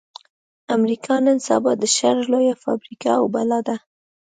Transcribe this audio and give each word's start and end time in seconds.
امريکا 0.75 1.15
نن 1.25 1.37
سبا 1.47 1.71
د 1.81 1.83
شر 1.95 2.17
لويه 2.31 2.55
فابريکه 2.63 3.09
او 3.19 3.25
بلا 3.35 3.59
ده. 3.67 3.75